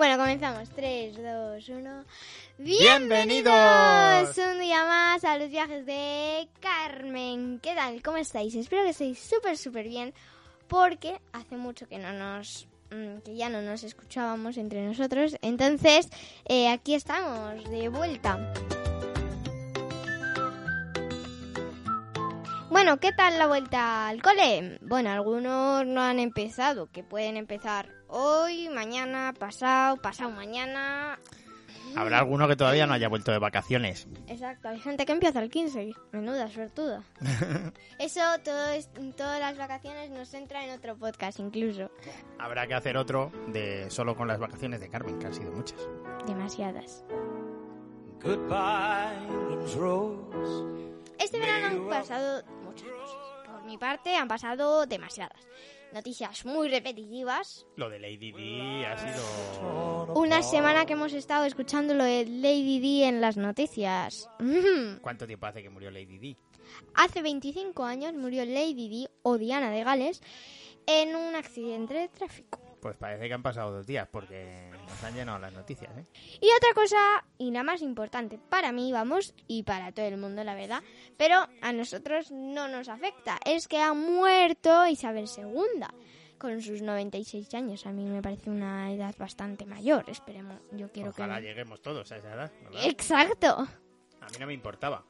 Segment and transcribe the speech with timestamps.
[0.00, 0.70] Bueno, comenzamos.
[0.70, 2.04] 3, 2, 1.
[2.56, 4.38] ¡Bienvenidos!
[4.38, 7.60] Un día más a los viajes de Carmen.
[7.62, 8.02] ¿Qué tal?
[8.02, 8.54] ¿Cómo estáis?
[8.54, 10.14] Espero que estéis súper, súper bien.
[10.68, 15.36] Porque hace mucho que no nos mm, que ya no nos escuchábamos entre nosotros.
[15.42, 16.08] Entonces,
[16.48, 18.38] eh, aquí estamos, de vuelta.
[22.70, 24.78] Bueno, ¿qué tal la vuelta al cole?
[24.82, 31.18] Bueno, algunos no han empezado, que pueden empezar hoy, mañana, pasado, pasado mañana.
[31.96, 34.06] Habrá alguno que todavía no haya vuelto de vacaciones.
[34.28, 37.02] Exacto, hay gente que empieza el 15, menuda suertuda.
[37.98, 41.90] Eso, todo es- todas las vacaciones nos entra en otro podcast incluso.
[42.38, 45.80] Habrá que hacer otro de solo con las vacaciones de Carmen, que han sido muchas.
[46.28, 47.04] Demasiadas.
[48.22, 50.64] Goodbye, rose.
[51.18, 52.42] Este verano han pasado
[53.70, 55.46] mi parte, han pasado demasiadas.
[55.92, 57.66] Noticias muy repetitivas.
[57.76, 60.12] Lo de Lady Di ha sido...
[60.14, 64.28] Una semana que hemos estado escuchando lo de Lady Di en las noticias.
[65.02, 66.36] ¿Cuánto tiempo hace que murió Lady Di?
[66.94, 70.20] Hace 25 años murió Lady Di o Diana de Gales
[70.86, 72.59] en un accidente de tráfico.
[72.80, 76.06] Pues parece que han pasado dos días porque nos han llenado las noticias, ¿eh?
[76.40, 80.42] Y otra cosa, y la más importante para mí, vamos, y para todo el mundo,
[80.44, 80.82] la verdad,
[81.16, 85.84] pero a nosotros no nos afecta, es que ha muerto Isabel II
[86.38, 87.84] con sus 96 años.
[87.86, 91.48] A mí me parece una edad bastante mayor, esperemos, yo quiero Ojalá que...
[91.48, 92.84] lleguemos todos a esa edad, ¿verdad?
[92.86, 93.68] Exacto.
[94.20, 95.04] A mí no me importaba.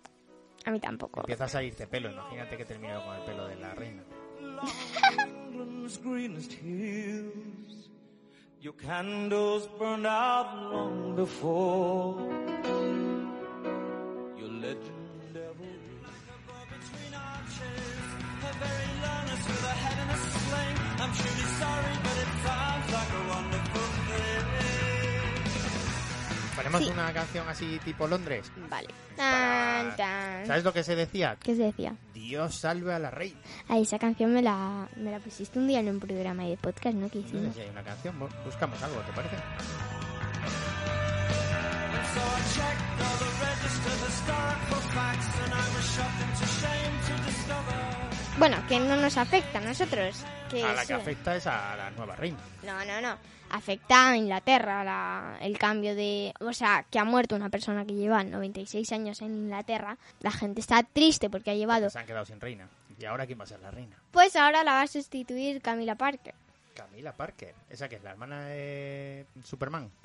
[0.65, 1.21] A mí tampoco.
[1.21, 4.03] Empiezas a irte pelo, imagínate que termino con el pelo de la reina.
[5.61, 7.89] England's greenest hills.
[8.62, 12.50] Your candles burned out long before.
[26.70, 27.00] ¿Ponemos Sí.
[27.00, 28.50] una canción así tipo Londres?
[28.69, 28.88] Vale.
[29.16, 30.47] Tan, tan.
[30.47, 31.36] ¿Sabes lo que se decía?
[31.42, 31.94] ¿Qué se decía?
[32.14, 33.38] Dios salve a la reina.
[33.69, 36.94] Ah, esa canción me la, me la pusiste un día en un programa de podcast,
[36.97, 37.08] ¿no?
[37.10, 37.54] Que No sé hicimos.
[37.54, 39.36] si hay una canción, bu- buscamos algo, ¿te parece?
[48.38, 50.25] Bueno, que no nos afecta a nosotros.
[50.50, 52.38] Que A la que afecta es a la nueva reina.
[52.64, 53.16] No, no, no.
[53.50, 56.33] Afecta a Inglaterra la- el cambio de...
[56.41, 59.97] O sea, que ha muerto una persona que lleva 96 años en Inglaterra.
[60.21, 61.91] La gente está triste porque ha llevado...
[61.91, 62.69] Se han quedado sin reina.
[62.99, 63.97] ¿Y ahora quién va a ser la reina?
[64.11, 66.34] Pues ahora la va a sustituir Camila Parker.
[66.75, 67.55] Camila Parker.
[67.69, 69.91] Esa que es la hermana de Superman.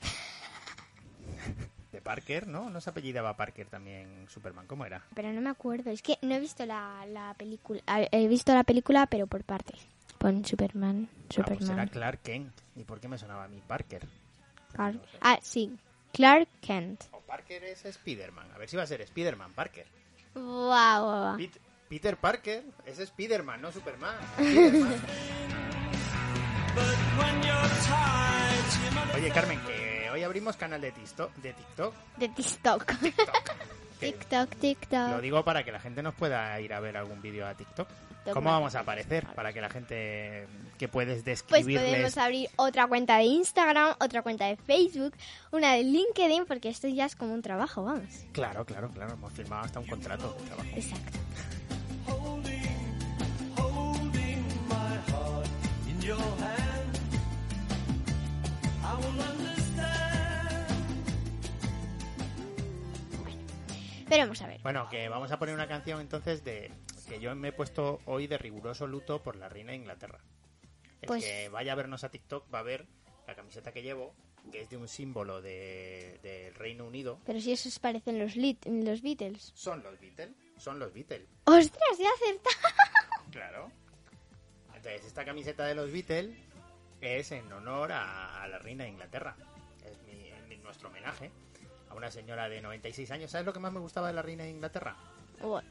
[1.92, 2.70] De Parker, ¿no?
[2.70, 4.68] ¿No se apellidaba Parker también Superman?
[4.68, 5.02] ¿Cómo era?
[5.14, 5.92] Pero no me acuerdo.
[5.92, 7.82] Es que no he visto la, la película.
[7.88, 9.80] a- He visto la película, pero por partes.
[10.26, 11.08] Pon Superman.
[11.08, 11.88] Ah, pues Superman.
[11.90, 12.52] Clark Kent.
[12.76, 14.08] ¿Y por qué me sonaba a mí Parker?
[14.74, 15.18] Clark- No sé.
[15.22, 15.72] Ah, sí.
[16.14, 17.04] Clark Kent.
[17.12, 18.52] O Parker es Spiderman.
[18.52, 19.86] A ver si va a ser Spiderman Parker.
[20.34, 21.38] Wow.
[21.38, 24.16] Pit- Peter Parker es Spiderman, no Superman.
[24.38, 25.00] Spiderman.
[29.14, 31.36] Oye, Carmen, que hoy abrimos canal de TikTok.
[31.36, 31.94] De TikTok.
[32.18, 32.30] De
[34.00, 34.50] TikTok.
[34.56, 37.54] TikTok, Lo digo para que la gente nos pueda ir a ver algún vídeo a
[37.54, 37.88] TikTok.
[38.34, 39.26] ¿Cómo vamos a aparecer?
[39.36, 40.48] Para que la gente
[40.80, 41.92] que puedes Pues describirles...
[41.92, 45.14] podemos abrir otra cuenta de Instagram, otra cuenta de Facebook,
[45.52, 48.10] una de LinkedIn, porque esto ya es como un trabajo, vamos.
[48.32, 49.14] Claro, claro, claro.
[49.14, 50.70] Hemos firmado hasta un contrato de trabajo.
[50.76, 51.20] Exacto.
[52.08, 52.62] holding,
[53.58, 55.48] holding my heart
[55.88, 56.65] in your hand.
[64.08, 64.62] Pero vamos a ver.
[64.62, 66.72] Bueno, que vamos a poner una canción entonces de
[67.08, 70.20] que yo me he puesto hoy de riguroso luto por la reina de Inglaterra.
[71.02, 72.86] El Pues- que vaya a vernos a TikTok va a ver
[73.28, 74.14] la camiseta que llevo,
[74.52, 77.20] que es de un símbolo de- del Reino Unido.
[77.26, 79.52] Pero si esos parecen los, lit- los Beatles.
[79.56, 82.56] Son los Beatles, son los Beatles, ¡Ostras, he acertado!
[83.32, 83.72] claro.
[84.76, 86.38] Entonces, esta camiseta de los Beatles
[87.02, 89.36] es en honor a, a la reina de Inglaterra.
[89.84, 91.32] Es mi- mi- nuestro homenaje
[91.96, 93.32] a una señora de 96 años.
[93.32, 94.96] ¿Sabes lo que más me gustaba de la reina de Inglaterra?
[95.42, 95.64] What?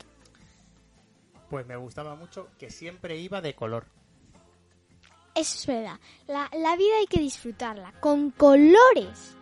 [1.50, 3.86] Pues me gustaba mucho que siempre iba de color.
[5.34, 6.00] Eso es verdad.
[6.26, 9.36] La, la vida hay que disfrutarla con colores.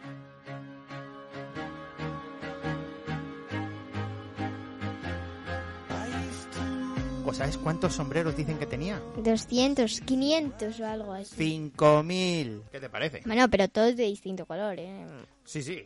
[7.32, 7.38] Guapo.
[7.38, 9.00] ¿Sabes cuántos sombreros dicen que tenía?
[9.16, 11.36] 200, 500 o algo así.
[11.76, 12.62] 5.000.
[12.70, 13.22] ¿Qué te parece?
[13.26, 15.06] Bueno, pero todos de distinto color, ¿eh?
[15.44, 15.84] Sí, sí.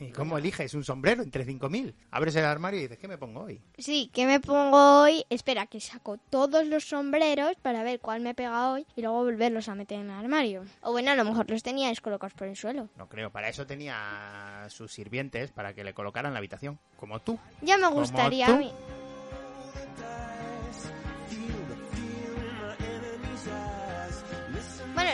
[0.00, 1.94] ¿Y cómo eliges un sombrero entre 5.000?
[2.10, 3.60] Abres el armario y dices, ¿qué me pongo hoy?
[3.78, 5.24] Sí, ¿qué me pongo hoy?
[5.30, 9.68] Espera, que saco todos los sombreros para ver cuál me pega hoy y luego volverlos
[9.68, 10.64] a meter en el armario.
[10.82, 12.88] O bueno, a lo mejor los tenía descolocados por el suelo.
[12.96, 13.30] No creo.
[13.30, 16.78] Para eso tenía sus sirvientes para que le colocaran la habitación.
[16.98, 17.38] Como tú.
[17.62, 18.72] Ya me ¿Como gustaría a mí.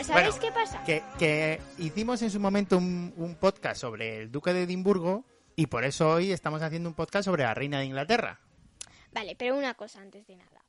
[0.03, 0.83] ¿Sabéis Bueno, qué pasa?
[0.83, 5.67] Que, que hicimos en su momento un, un podcast sobre el duque de Edimburgo y
[5.67, 8.39] por eso hoy estamos haciendo un podcast sobre la reina de Inglaterra.
[9.11, 10.63] Vale, pero una cosa antes de nada.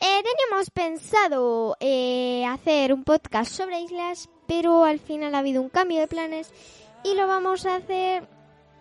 [0.00, 5.68] Eh, teníamos pensado eh, hacer un podcast sobre islas, pero al final ha habido un
[5.68, 6.52] cambio de planes
[7.04, 8.26] y lo vamos a hacer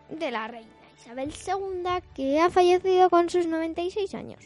[0.09, 4.45] de la reina Isabel II, que ha fallecido con sus 96 años.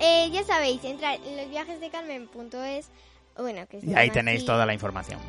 [0.00, 2.90] Eh, ya sabéis, entrar en los viajes de Carmen.es.
[3.36, 5.20] Bueno, que Y ahí tenéis toda la información.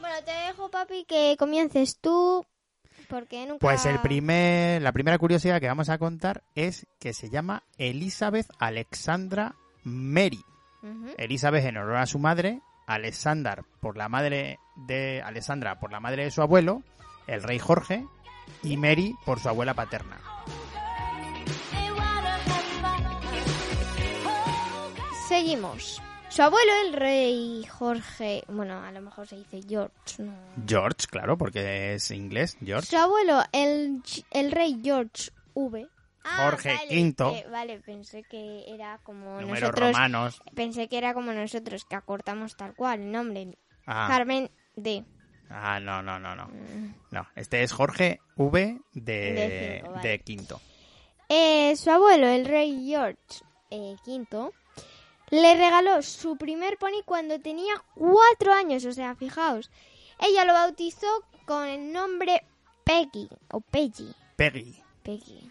[0.00, 2.44] Bueno, te dejo, papi, que comiences tú.
[3.08, 3.58] Porque nunca.
[3.58, 8.46] Pues el primer, la primera curiosidad que vamos a contar es que se llama Elizabeth
[8.58, 9.54] Alexandra
[9.84, 10.40] Mary.
[11.16, 16.24] Elizabeth en honor a su madre, Alexander por la madre de Alessandra por la madre
[16.24, 16.82] de su abuelo,
[17.28, 18.04] el rey Jorge,
[18.62, 20.18] y Mary por su abuela paterna.
[25.28, 26.02] Seguimos.
[26.32, 28.42] Su abuelo, el rey Jorge.
[28.48, 30.34] Bueno, a lo mejor se dice George, no.
[30.66, 32.86] George, claro, porque es inglés, George.
[32.88, 35.86] Su abuelo, el, el rey George V.
[36.24, 37.38] Jorge vale, V.
[37.38, 39.92] eh, vale, pensé que era como Números nosotros.
[39.92, 40.42] romanos.
[40.54, 43.58] Pensé que era como nosotros, que acortamos tal cual el nombre.
[43.86, 45.04] Ah, Carmen D.
[45.50, 46.46] ah, no, no, no, no.
[46.46, 46.94] Mm.
[47.10, 50.08] No, este es Jorge V de, De cinco, vale.
[50.08, 50.60] de quinto.
[51.28, 53.18] Eh, su abuelo, el rey George
[53.70, 54.50] eh, V,
[55.32, 58.84] le regaló su primer pony cuando tenía cuatro años.
[58.84, 59.70] O sea, fijaos.
[60.20, 61.06] Ella lo bautizó
[61.46, 62.44] con el nombre
[62.84, 64.14] Peggy o Peggy.
[64.36, 64.76] Peggy.
[65.02, 65.50] Peggy.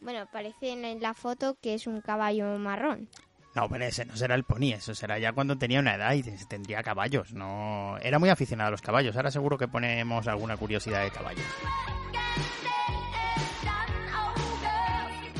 [0.00, 3.08] Bueno, parece en la foto que es un caballo marrón.
[3.54, 6.22] No, pero ese no será el pony, eso será ya cuando tenía una edad y
[6.46, 7.32] tendría caballos.
[7.32, 9.14] No, era muy aficionado a los caballos.
[9.16, 11.46] Ahora seguro que ponemos alguna curiosidad de caballos.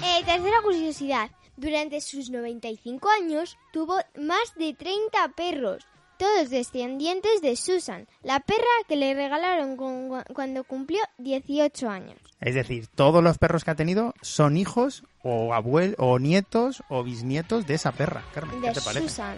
[0.02, 1.30] Eh, tercera curiosidad.
[1.60, 5.86] Durante sus 95 años tuvo más de 30 perros,
[6.16, 9.76] todos descendientes de Susan, la perra que le regalaron
[10.32, 12.16] cuando cumplió 18 años.
[12.40, 17.04] Es decir, todos los perros que ha tenido son hijos o abuelos o nietos o
[17.04, 18.24] bisnietos de esa perra.
[18.32, 19.08] Carmen, ¿qué De te parece?
[19.10, 19.36] Susan.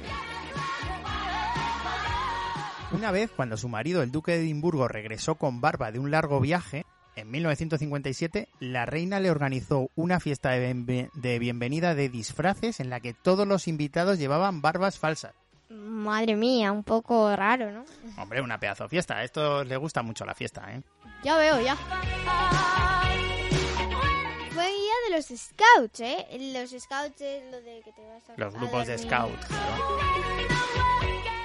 [2.92, 6.38] Una vez, cuando su marido, el duque de Edimburgo, regresó con barba de un largo
[6.38, 6.86] viaje,
[7.16, 12.88] en 1957, la reina le organizó una fiesta de, bienve- de bienvenida de disfraces en
[12.90, 15.34] la que todos los invitados llevaban barbas falsas.
[15.68, 17.84] Madre mía, un poco raro, ¿no?
[18.18, 19.16] Hombre, una pedazo de fiesta.
[19.16, 20.82] A estos les gusta mucho la fiesta, ¿eh?
[21.24, 21.76] Ya veo, ya.
[24.52, 26.26] Fue guía de los scouts, ¿eh?
[26.52, 28.34] Los scouts es lo de que te vas a...
[28.36, 29.10] Los a grupos de dormir.
[29.10, 29.46] scout.
[29.46, 29.98] claro.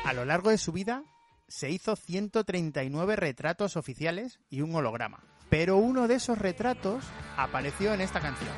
[0.06, 1.04] A lo largo de su vida
[1.48, 5.24] se hizo 139 retratos oficiales y un holograma.
[5.50, 7.04] Pero uno de esos retratos
[7.38, 8.52] apareció en esta canción.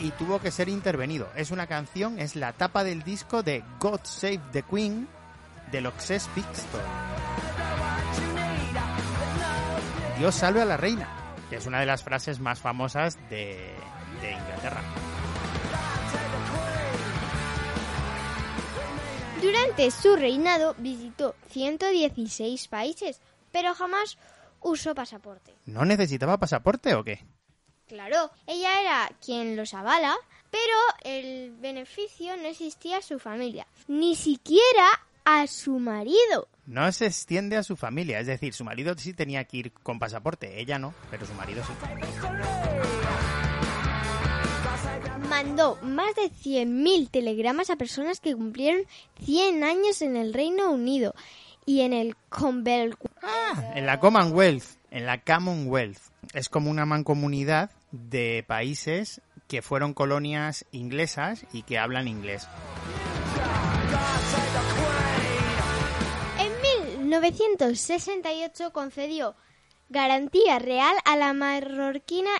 [0.00, 1.28] Y tuvo que ser intervenido.
[1.34, 5.08] Es una canción, es la tapa del disco de God Save the Queen
[5.72, 6.28] de los Sex.
[10.18, 11.08] Dios salve a la reina,
[11.50, 13.74] que es una de las frases más famosas de
[14.22, 14.82] Inglaterra.
[19.40, 23.20] Durante su reinado visitó 116 países,
[23.52, 24.18] pero jamás
[24.60, 25.54] usó pasaporte.
[25.64, 27.24] ¿No necesitaba pasaporte o qué?
[27.86, 30.16] Claro, ella era quien los avala,
[30.50, 34.88] pero el beneficio no existía a su familia, ni siquiera
[35.24, 36.48] a su marido.
[36.66, 39.98] No se extiende a su familia, es decir, su marido sí tenía que ir con
[39.98, 41.72] pasaporte, ella no, pero su marido sí.
[45.28, 48.82] Mandó más de 100.000 telegramas a personas que cumplieron
[49.24, 51.14] 100 años en el Reino Unido
[51.66, 52.96] y en el Commonwealth.
[53.22, 55.98] Ah, en la Commonwealth, en la Commonwealth.
[56.32, 62.46] Es como una mancomunidad de países que fueron colonias inglesas y que hablan inglés.
[66.38, 69.34] En 1968 concedió
[69.90, 72.30] garantía real a la marroquina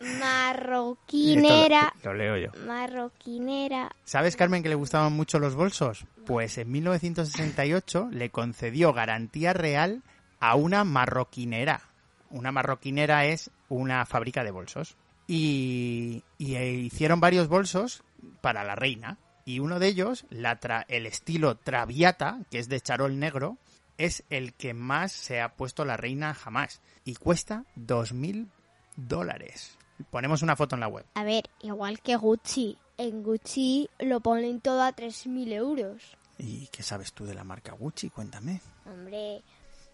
[0.00, 2.50] marroquinera lo, lo leo yo.
[2.66, 6.04] marroquinera ¿Sabes, Carmen, que le gustaban mucho los bolsos?
[6.26, 10.02] Pues en 1968 le concedió garantía real
[10.40, 11.82] a una marroquinera.
[12.30, 14.96] Una marroquinera es una fábrica de bolsos.
[15.26, 18.02] Y, y, hicieron varios bolsos
[18.40, 19.18] para la reina.
[19.44, 23.58] Y uno de ellos, la tra- el estilo Traviata, que es de charol negro,
[23.98, 26.80] es el que más se ha puesto la reina jamás.
[27.04, 28.48] Y cuesta 2.000
[28.96, 29.76] dólares.
[30.10, 31.04] Ponemos una foto en la web.
[31.14, 36.82] a ver igual que Gucci en Gucci lo ponen todo a 3.000 euros ¿Y qué
[36.82, 38.08] sabes tú de la marca Gucci?
[38.10, 38.60] Cuéntame.
[38.86, 39.42] Hombre,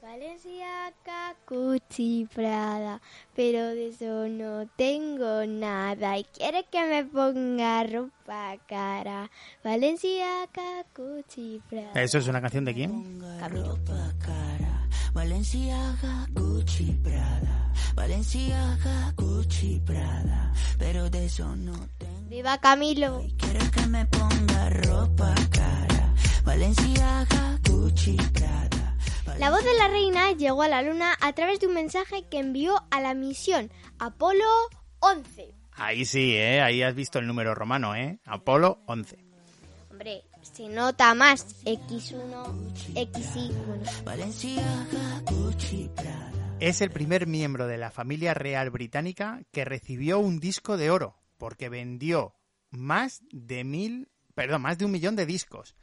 [0.01, 3.01] Valenciaga, Gucci, Prada,
[3.35, 9.29] pero de eso no tengo nada y quiere que me ponga ropa cara.
[9.65, 12.01] Valenciaga, Gucci, Prada.
[12.01, 13.21] ¿Eso es una canción de quién?
[13.41, 13.75] Camilo.
[13.77, 14.76] ropa cara.
[15.17, 17.73] Valenciaga, Gucci, Prada.
[17.95, 20.53] Valenciaga, Gucci, Prada.
[20.79, 22.29] Pero de eso no tengo.
[22.29, 23.25] ¡Viva Camilo!
[23.39, 26.15] Quiero que me ponga ropa cara.
[26.45, 28.95] Valenciaga, Gucci, Prada.
[29.39, 32.39] La voz de la reina llegó a la luna a través de un mensaje que
[32.39, 34.45] envió a la misión Apolo
[34.99, 35.49] 11.
[35.73, 36.61] Ahí sí, ¿eh?
[36.61, 38.21] Ahí has visto el número romano, ¿eh?
[38.27, 39.17] Apolo 11.
[39.91, 40.25] Hombre,
[40.55, 42.75] se nota más X1,
[43.13, 43.53] XY.
[46.61, 51.17] Es el primer miembro de la familia real británica que recibió un disco de oro,
[51.39, 52.35] porque vendió
[52.71, 55.77] más de mil, perdón, más de un millón de discos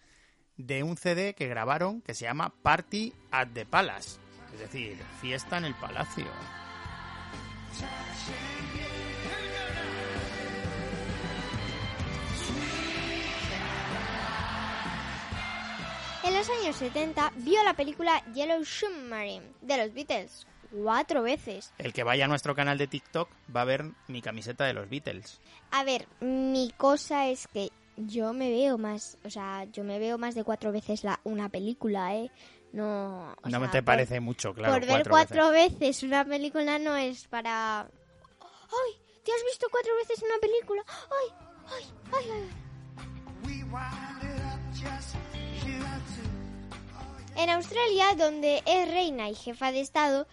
[0.58, 4.20] de un CD que grabaron que se llama Party at the Palace,
[4.54, 6.26] es decir, fiesta en el palacio.
[16.24, 21.74] En los años 70 vio la película Yellow Submarine de los Beatles cuatro veces.
[21.78, 24.90] El que vaya a nuestro canal de TikTok va a ver mi camiseta de los
[24.90, 25.40] Beatles.
[25.72, 30.18] A ver, mi cosa es que yo me veo más, o sea, yo me veo
[30.18, 32.32] más de cuatro veces la, una película, ¿eh?
[32.72, 34.74] No, o no me sea, te por- parece mucho, claro.
[34.74, 35.80] por ver cuatro cuatro veces.
[35.80, 36.04] veces.
[36.04, 37.82] una película no es para...
[37.82, 39.02] ¡Ay!
[39.24, 40.84] ¿Te has visto cuatro veces una película?
[40.88, 41.30] ¡Ay!
[41.68, 41.86] ¡Ay!
[42.14, 42.26] ¡Ay!
[42.32, 42.64] ay!
[47.36, 50.28] En Australia, donde es reina y jefa de Estado,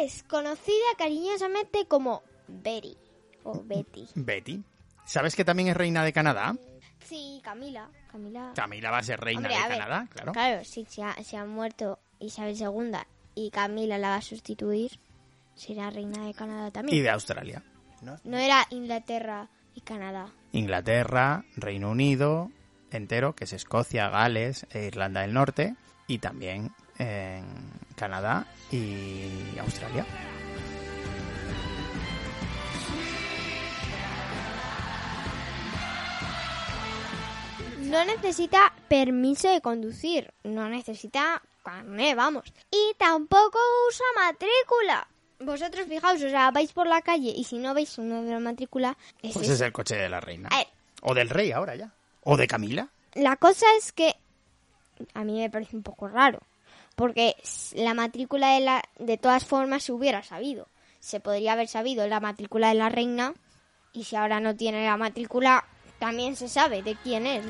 [0.00, 2.96] es conocida cariñosamente como Betty
[3.44, 4.08] o Betty.
[4.14, 4.62] Betty.
[5.04, 6.56] ¿Sabes que también es reina de Canadá?
[7.04, 7.88] Sí, Camila.
[8.10, 8.52] Camila.
[8.54, 10.32] Camila va a ser reina Hombre, de a ver, Canadá, claro.
[10.32, 12.98] Claro, si se ha, se ha muerto Isabel II
[13.34, 14.98] y Camila la va a sustituir,
[15.54, 16.98] será reina de Canadá también.
[16.98, 17.62] Y de Australia.
[18.24, 20.32] No era Inglaterra y Canadá.
[20.52, 22.50] Inglaterra, Reino Unido,
[22.90, 25.76] entero, que es Escocia, Gales e Irlanda del Norte,
[26.10, 27.44] y también en
[27.94, 30.04] Canadá y Australia.
[37.82, 42.52] No necesita permiso de conducir, no necesita carné, vamos.
[42.72, 45.06] Y tampoco usa matrícula.
[45.38, 48.40] Vosotros fijaos, o sea, vais por la calle y si no veis uno de la
[48.40, 50.48] matrícula, es Pues es el coche de la reina.
[50.48, 50.66] Ver,
[51.02, 51.92] O del rey ahora ya.
[52.24, 52.88] O de Camila.
[53.14, 54.16] La cosa es que
[55.14, 56.40] a mí me parece un poco raro,
[56.96, 57.36] porque
[57.74, 60.68] la matrícula de la de todas formas se hubiera sabido.
[61.00, 63.34] Se podría haber sabido la matrícula de la reina
[63.92, 65.64] y si ahora no tiene la matrícula
[65.98, 67.44] también se sabe de quién es.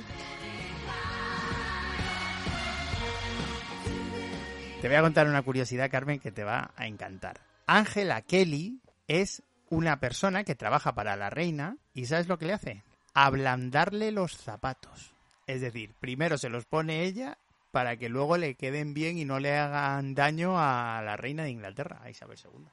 [4.80, 7.40] Te voy a contar una curiosidad, Carmen, que te va a encantar.
[7.66, 12.54] Angela Kelly es una persona que trabaja para la reina y ¿sabes lo que le
[12.54, 12.83] hace?
[13.12, 15.12] Ablandarle los zapatos.
[15.50, 17.37] Es decir, primero se los pone ella
[17.73, 21.50] para que luego le queden bien y no le hagan daño a la reina de
[21.50, 22.66] Inglaterra, a Isabel II.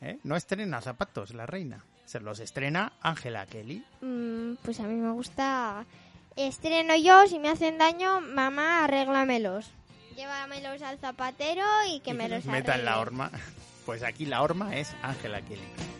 [0.00, 0.18] ¿Eh?
[0.24, 3.84] No estrena zapatos la reina, se los estrena Angela Kelly.
[4.00, 5.84] Mm, pues a mí me gusta
[6.36, 9.70] estreno yo, si me hacen daño, mamá, arréglamelos.
[10.16, 13.30] Llévamelos al zapatero y que y me los meta en la horma.
[13.84, 15.93] Pues aquí la horma es Angela Kelly.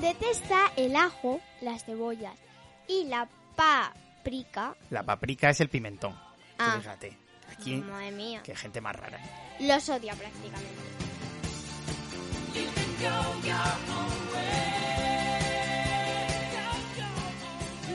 [0.00, 2.38] Detesta el ajo, las cebollas
[2.86, 4.76] y la paprika.
[4.90, 6.16] La paprika es el pimentón.
[6.58, 6.76] Ah.
[6.78, 7.18] Fíjate.
[7.50, 8.40] Aquí, Madre mía.
[8.44, 9.18] qué gente más rara.
[9.58, 10.68] Los odia prácticamente.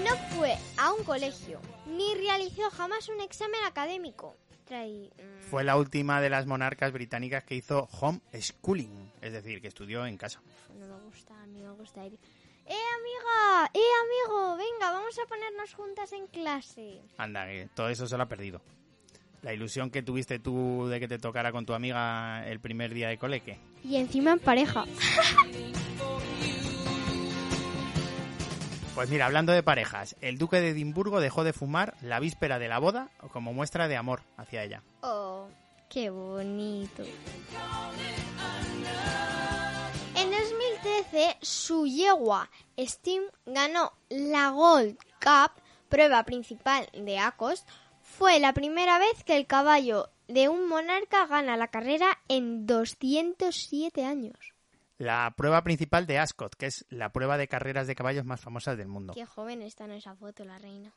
[0.03, 4.35] No fue a un colegio ni realizó jamás un examen académico.
[4.73, 5.09] Maestra y...
[5.21, 10.05] mm, Fue la última de las monarcas británicas que hizo homeschooling, es decir, que estudió
[10.05, 10.41] en casa.
[10.79, 12.13] No me gusta, a mí me gusta ir...
[12.65, 13.69] ¡Eh, amiga!
[13.73, 13.79] ¡Eh,
[14.29, 14.55] amigo!
[14.57, 17.01] Venga, vamos a ponernos juntas en clase.
[17.17, 18.61] Anda, que todo eso se lo ha perdido.
[19.41, 23.09] La ilusión que tuviste tú de que te tocara con tu amiga el primer día
[23.09, 23.57] de cole, ¿qué?
[23.83, 24.85] Y encima en pareja.
[28.95, 32.67] Pues mira, hablando de parejas, el duque de Edimburgo dejó de fumar la víspera de
[32.67, 34.83] la boda como muestra de amor hacia ella.
[35.01, 35.47] Oh,
[35.89, 37.03] qué bonito.
[40.15, 45.59] En 2013, su yegua Steam ganó la Gold Cup,
[45.89, 47.65] prueba principal de Acos.
[48.03, 54.05] Fue la primera vez que el caballo de un monarca gana la carrera en 207
[54.05, 54.52] años.
[54.97, 58.75] La prueba principal de Ascot, que es la prueba de carreras de caballos más famosa
[58.75, 59.13] del mundo.
[59.13, 60.93] Qué joven está en esa foto la reina.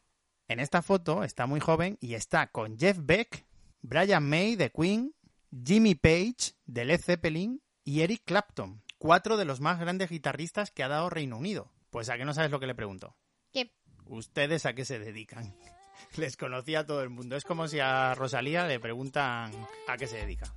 [0.48, 3.46] En esta foto está muy joven y está con Jeff Beck,
[3.80, 5.14] Brian May de Queen,
[5.64, 10.82] Jimmy Page de Led Zeppelin y Eric Clapton, cuatro de los más grandes guitarristas que
[10.82, 11.72] ha dado Reino Unido.
[11.90, 13.16] Pues a que no sabes lo que le pregunto.
[13.52, 13.72] ¿Qué?
[14.04, 15.56] ¿Ustedes a qué se dedican?
[16.16, 17.36] Les conocía a todo el mundo.
[17.36, 19.52] Es como si a Rosalía le preguntan
[19.88, 20.54] a qué se dedica.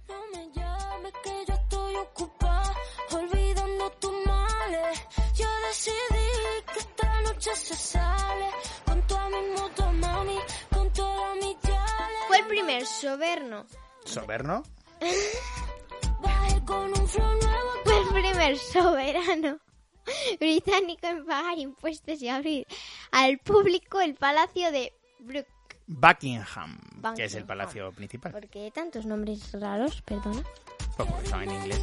[3.14, 5.00] Olvidando tus males.
[5.36, 6.30] Yo decidí
[6.74, 8.48] que esta noche se sale
[8.86, 10.38] con toda mi moto, mami,
[10.72, 12.16] con toda mi chale.
[12.28, 13.66] Fue el primer soberno.
[14.06, 14.64] ¿Soberno?
[17.84, 19.58] Fue el primer soberano
[20.40, 22.68] británico en pagar impuestos y abrir
[23.12, 25.48] al público el palacio de Brook.
[25.88, 26.78] Buckingham,
[27.16, 27.48] que es el Buckingham.
[27.48, 28.32] palacio principal.
[28.32, 30.02] ¿Por qué tantos nombres raros?
[30.04, 30.44] Perdona.
[30.96, 31.80] Pues porque estaba en inglés.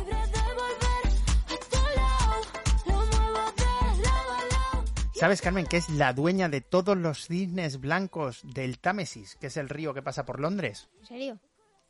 [5.19, 9.57] ¿Sabes, Carmen, que es la dueña de todos los cisnes blancos del Támesis, que es
[9.57, 10.91] el río que pasa por Londres?
[11.01, 11.41] ¿En serio?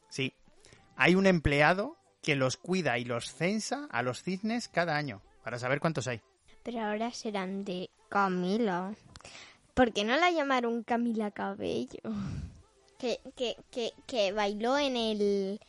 [0.09, 0.33] Sí.
[0.95, 5.59] Hay un empleado que los cuida y los censa a los cisnes cada año, para
[5.59, 6.21] saber cuántos hay.
[6.63, 8.95] Pero ahora serán de Camila.
[9.75, 11.99] ¿Por qué no la llamaron Camila Cabello?
[12.99, 15.61] Que, que, que, que bailó en el,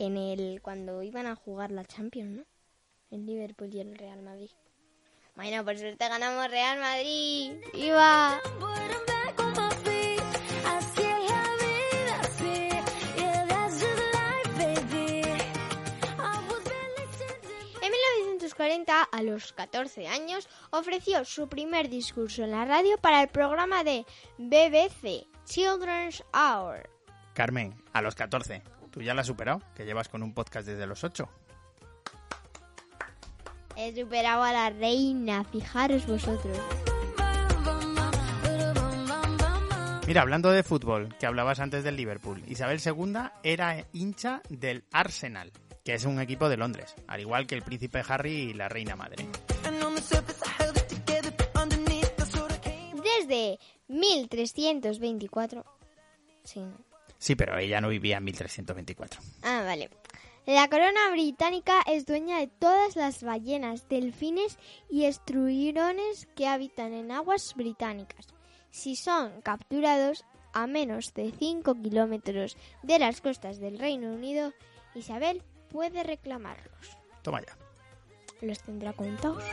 [0.00, 0.60] en el...
[0.62, 2.44] cuando iban a jugar la Champions, ¿no?
[3.10, 4.50] El Liverpool y el Real Madrid.
[5.38, 7.52] Bueno, por suerte ganamos Real Madrid.
[7.72, 8.40] ¡Viva!
[17.80, 23.28] En 1940, a los 14 años, ofreció su primer discurso en la radio para el
[23.28, 24.04] programa de
[24.38, 26.90] BBC Children's Hour.
[27.34, 28.64] Carmen, a los 14.
[28.90, 29.62] ¿Tú ya la has superado?
[29.76, 31.28] Que llevas con un podcast desde los 8.
[33.80, 36.58] He superado a la reina, fijaros vosotros.
[40.04, 43.14] Mira, hablando de fútbol, que hablabas antes del Liverpool, Isabel II
[43.44, 45.52] era hincha del Arsenal,
[45.84, 48.96] que es un equipo de Londres, al igual que el príncipe Harry y la reina
[48.96, 49.26] madre.
[53.04, 55.64] Desde 1324.
[56.42, 56.78] Sí, ¿no?
[57.16, 59.20] Sí, pero ella no vivía en 1324.
[59.42, 59.88] Ah, vale.
[60.48, 64.58] La corona británica es dueña de todas las ballenas, delfines
[64.88, 68.28] y estruirones que habitan en aguas británicas.
[68.70, 74.54] Si son capturados a menos de 5 kilómetros de las costas del Reino Unido,
[74.94, 76.96] Isabel puede reclamarlos.
[77.20, 77.54] Toma ya.
[78.40, 79.44] ¿Los tendrá contados?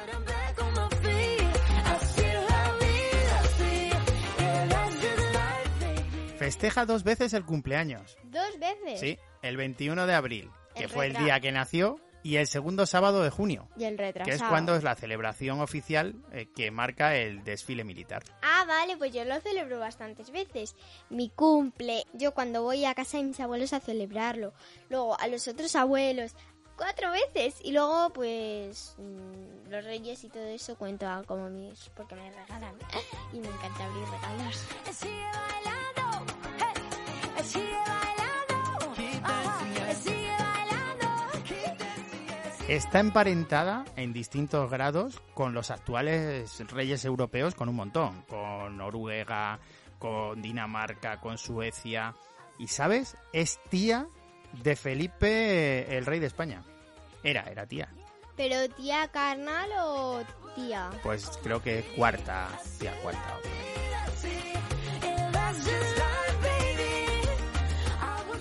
[6.38, 8.18] Festeja dos veces el cumpleaños.
[8.24, 9.02] ¿Dos veces?
[9.02, 12.88] Sí, el 21 de abril, que El fue el día que nació, y el segundo
[12.88, 14.26] sábado de junio, Y el retrasado.
[14.26, 18.24] que es cuando es la celebración oficial eh, que marca el desfile militar.
[18.42, 20.76] Ah, vale, pues yo lo celebro bastantes veces.
[21.12, 24.54] Mi cumple, yo cuando voy a casa de mis abuelos a celebrarlo.
[24.90, 26.34] Luego a los otros abuelos,
[26.76, 27.60] cuatro veces.
[27.64, 31.90] Y luego, pues, mm, los reyes y todo eso cuento como mis...
[31.96, 32.74] porque me regalan.
[33.34, 34.66] Y me encanta abrir regalos.
[42.68, 49.60] Está emparentada en distintos grados con los actuales reyes europeos con un montón, con Noruega,
[50.00, 52.16] con Dinamarca, con Suecia.
[52.58, 54.08] Y sabes, es tía
[54.64, 56.64] de Felipe, el rey de España.
[57.22, 57.88] Era, era tía.
[58.36, 60.24] ¿Pero tía carnal o
[60.56, 60.90] tía?
[61.04, 62.50] Pues creo que cuarta,
[62.80, 63.38] tía cuarta.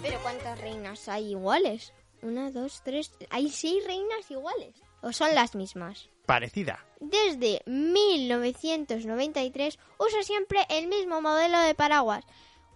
[0.01, 1.93] ¿Pero cuántas reinas hay iguales?
[2.25, 3.13] Una, dos, tres...
[3.31, 4.75] Hay seis reinas iguales.
[5.03, 6.09] ¿O son las mismas?
[6.25, 6.83] Parecida.
[7.01, 12.25] Desde 1993 usa siempre el mismo modelo de paraguas.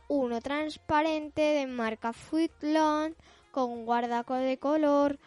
[0.08, 3.16] uno transparente de marca Footlon
[3.50, 5.18] con guardaco de color.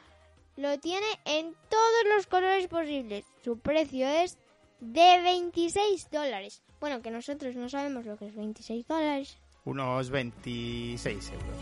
[0.56, 3.26] Lo tiene en todos los colores posibles.
[3.44, 4.38] Su precio es
[4.80, 6.62] de 26 dólares.
[6.80, 9.40] Bueno, que nosotros no sabemos lo que es 26 dólares.
[9.66, 11.58] Unos 26 euros.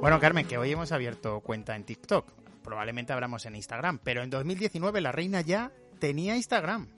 [0.00, 2.32] Bueno, Carmen, que hoy hemos abierto cuenta en TikTok.
[2.62, 6.88] Probablemente abramos en Instagram, pero en 2019 la reina ya tenía Instagram.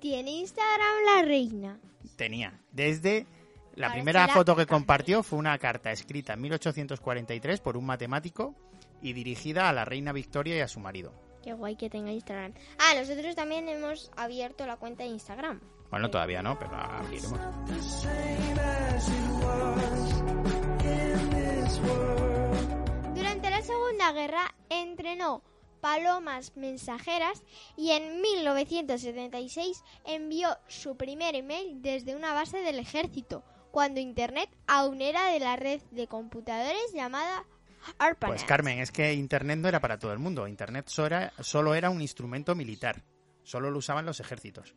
[0.00, 1.78] Tiene Instagram la reina.
[2.16, 2.60] Tenía.
[2.70, 3.26] Desde
[3.74, 7.86] la Parece primera la foto que compartió fue una carta escrita en 1843 por un
[7.86, 8.54] matemático
[9.02, 11.12] y dirigida a la reina Victoria y a su marido.
[11.42, 12.54] Qué guay que tenga Instagram.
[12.78, 15.60] Ah, nosotros también hemos abierto la cuenta de Instagram.
[15.94, 17.38] Bueno, todavía no, pero abriremos.
[23.14, 25.44] Durante la Segunda Guerra entrenó
[25.80, 27.44] palomas mensajeras
[27.76, 35.00] y en 1976 envió su primer email desde una base del ejército, cuando Internet aún
[35.00, 37.44] era de la red de computadores llamada
[37.98, 38.38] ARPANET.
[38.38, 40.48] Pues Carmen, es que Internet no era para todo el mundo.
[40.48, 43.04] Internet solo era, solo era un instrumento militar.
[43.44, 44.74] Solo lo usaban los ejércitos.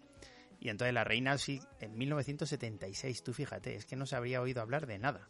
[0.68, 4.62] Y entonces la reina sí, en 1976, tú fíjate, es que no se habría oído
[4.62, 5.30] hablar de nada.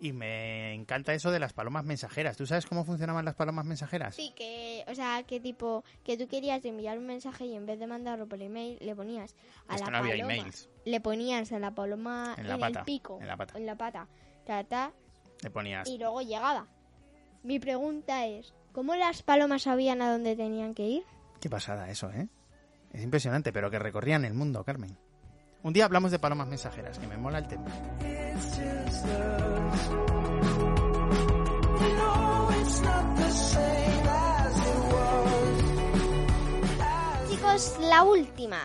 [0.00, 2.38] Y me encanta eso de las palomas mensajeras.
[2.38, 4.14] ¿Tú sabes cómo funcionaban las palomas mensajeras?
[4.14, 7.78] Sí, que, o sea, que tipo, que tú querías enviar un mensaje y en vez
[7.80, 9.36] de mandarlo por email, le ponías
[9.68, 10.34] a la había paloma.
[10.36, 10.70] emails.
[10.86, 13.58] Le ponías a la paloma En en, la pata, el pico, en la pata.
[13.58, 14.08] en la pata,
[14.46, 14.92] ta, ta,
[15.42, 15.86] Le ponías.
[15.86, 16.66] y luego llegaba.
[17.42, 21.02] Mi pregunta es, ¿cómo las palomas sabían a dónde tenían que ir?
[21.42, 22.26] Qué pasada eso, ¿eh?
[22.92, 24.96] Es impresionante, pero que recorrían el mundo, Carmen.
[25.62, 27.64] Un día hablamos de palomas mensajeras, que me mola el tema.
[37.30, 38.58] Chicos, la última.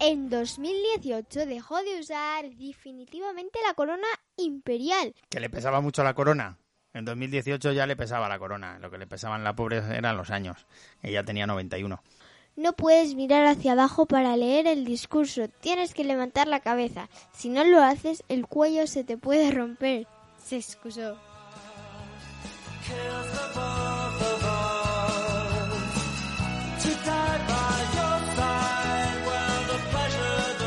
[0.00, 5.14] En 2018 dejó de usar definitivamente la corona imperial.
[5.28, 6.58] Que le pesaba mucho la corona.
[6.94, 8.78] En 2018 ya le pesaba la corona.
[8.78, 10.66] Lo que le pesaban la pobre eran los años.
[11.02, 12.02] Ella tenía 91.
[12.58, 17.08] No puedes mirar hacia abajo para leer el discurso, tienes que levantar la cabeza.
[17.32, 20.08] Si no lo haces, el cuello se te puede romper.
[20.44, 21.16] Se excusó.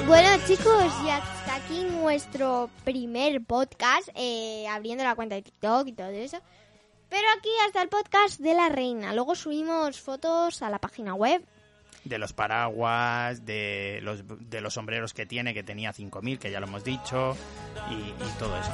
[0.07, 5.91] Bueno chicos, y hasta aquí nuestro primer podcast, eh, abriendo la cuenta de TikTok y
[5.91, 6.37] todo eso.
[7.09, 9.13] Pero aquí hasta el podcast de la reina.
[9.13, 11.45] Luego subimos fotos a la página web.
[12.03, 16.59] De los paraguas, de los, de los sombreros que tiene, que tenía 5.000, que ya
[16.59, 17.37] lo hemos dicho,
[17.89, 18.71] y, y todo eso.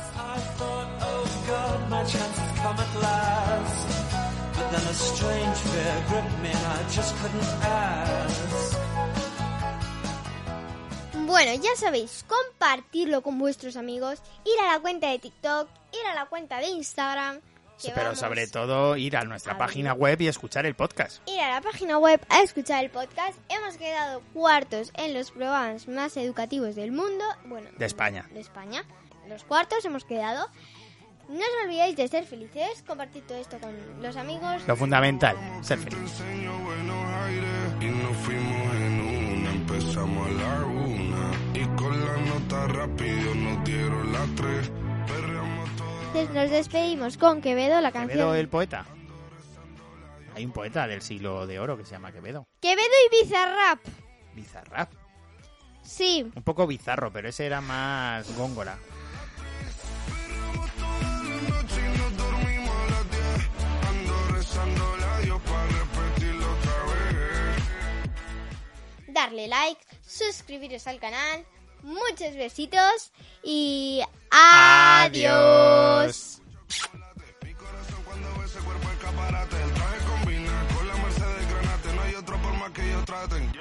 [11.26, 16.16] Bueno, ya sabéis, compartirlo con vuestros amigos, ir a la cuenta de TikTok, ir a
[16.16, 17.40] la cuenta de Instagram.
[17.82, 20.02] Que Pero vamos sobre todo ir a nuestra a página ver.
[20.02, 21.22] web y escuchar el podcast.
[21.28, 23.38] ir a la página web a escuchar el podcast.
[23.50, 27.24] Hemos quedado cuartos en los programas más educativos del mundo.
[27.46, 28.28] Bueno, De España.
[28.34, 28.84] De España.
[29.28, 30.48] Los cuartos hemos quedado.
[31.30, 34.64] No os olvidéis de ser felices, compartir todo esto con los amigos.
[34.66, 42.06] Lo fundamental, ser aires y nos fuimos en una, empezamos a la una y con
[42.06, 44.72] la nota rápido nos dieron las tres,
[46.26, 48.18] nos despedimos con Quevedo, la canción.
[48.18, 48.86] Quevedo el poeta.
[50.36, 52.48] Hay un poeta del siglo de oro que se llama Quevedo.
[52.60, 53.80] Quevedo y Bizarrap.
[54.34, 54.92] Bizarrap.
[55.84, 58.78] Sí, Un poco bizarro, pero ese era más góngora.
[69.18, 71.44] darle like, suscribiros al canal.
[71.84, 73.12] Muchos besitos
[73.44, 75.18] y adiós.
[83.28, 83.57] Mi